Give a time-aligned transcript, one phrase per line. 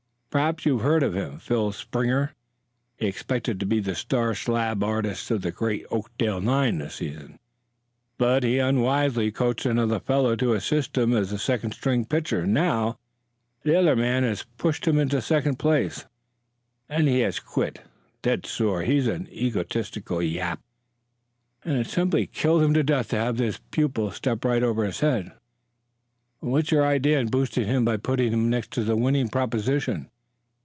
[0.37, 2.31] Perhaps you've heard of him Phil Springer.
[2.95, 7.37] He expected to be the star slab artist on the great Oakdale nine this season,
[8.17, 12.97] but he unwisely coached another fellow to assist him as second string pitcher, and now
[13.63, 16.05] the other man has pushed him into second place
[16.87, 17.81] and he has quit,
[18.21, 18.83] dead sore.
[18.83, 20.61] He's an egotistical yap,
[21.65, 25.01] and it simply killed him to death to have his pupil step right over his
[25.01, 25.33] head."
[26.39, 30.07] "What's your idea in boosting him by putting him next to a winning proposition?"